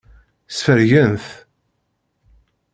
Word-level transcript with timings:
Sfergen-t. 0.57 1.27